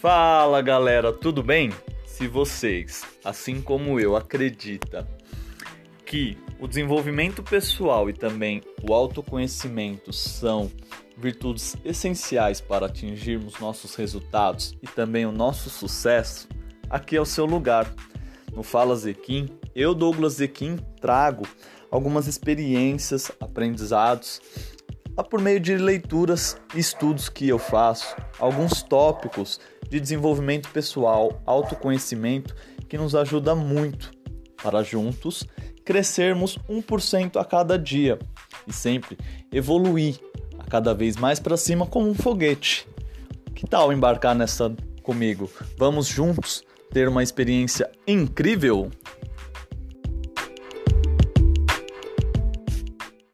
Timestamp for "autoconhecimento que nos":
31.44-33.14